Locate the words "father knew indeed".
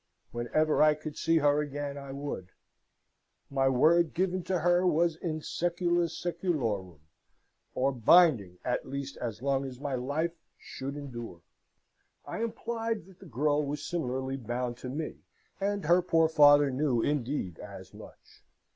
16.27-17.59